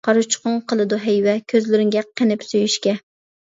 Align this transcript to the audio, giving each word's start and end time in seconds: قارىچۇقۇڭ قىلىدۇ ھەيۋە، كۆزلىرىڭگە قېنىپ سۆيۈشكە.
قارىچۇقۇڭ 0.07 0.55
قىلىدۇ 0.73 0.99
ھەيۋە، 1.03 1.37
كۆزلىرىڭگە 1.55 2.05
قېنىپ 2.09 2.51
سۆيۈشكە. 2.51 2.99